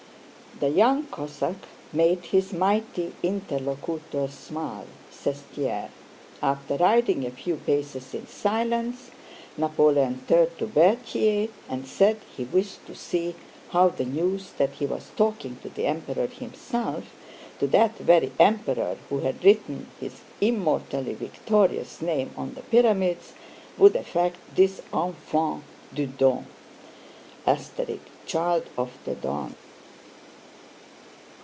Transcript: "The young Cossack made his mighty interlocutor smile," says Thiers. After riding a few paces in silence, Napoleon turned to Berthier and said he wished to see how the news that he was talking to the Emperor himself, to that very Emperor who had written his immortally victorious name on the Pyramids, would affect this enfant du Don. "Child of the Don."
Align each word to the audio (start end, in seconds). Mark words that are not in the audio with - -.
"The 0.59 0.69
young 0.69 1.05
Cossack 1.07 1.55
made 1.91 2.25
his 2.25 2.53
mighty 2.53 3.13
interlocutor 3.23 4.27
smile," 4.27 4.85
says 5.09 5.41
Thiers. 5.41 5.89
After 6.39 6.75
riding 6.77 7.25
a 7.25 7.31
few 7.31 7.55
paces 7.55 8.13
in 8.13 8.27
silence, 8.27 9.09
Napoleon 9.57 10.21
turned 10.27 10.55
to 10.59 10.67
Berthier 10.67 11.47
and 11.67 11.87
said 11.87 12.17
he 12.37 12.43
wished 12.43 12.85
to 12.85 12.93
see 12.93 13.33
how 13.69 13.89
the 13.89 14.05
news 14.05 14.51
that 14.59 14.73
he 14.73 14.85
was 14.85 15.09
talking 15.17 15.57
to 15.63 15.69
the 15.69 15.87
Emperor 15.87 16.27
himself, 16.27 17.05
to 17.59 17.65
that 17.65 17.97
very 17.97 18.31
Emperor 18.39 18.97
who 19.09 19.21
had 19.21 19.43
written 19.43 19.87
his 19.99 20.21
immortally 20.41 21.15
victorious 21.15 22.03
name 22.03 22.29
on 22.37 22.53
the 22.53 22.61
Pyramids, 22.61 23.33
would 23.79 23.95
affect 23.95 24.37
this 24.55 24.79
enfant 24.93 25.63
du 25.91 26.05
Don. 26.05 26.45
"Child 28.27 28.65
of 28.77 28.91
the 29.05 29.15
Don." 29.15 29.55